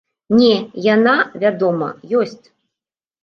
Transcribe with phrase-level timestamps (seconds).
[0.37, 0.53] Не,
[0.95, 1.13] яна,
[1.43, 1.89] вядома,
[2.21, 2.45] ёсць.